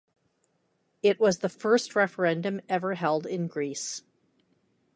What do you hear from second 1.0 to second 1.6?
It was the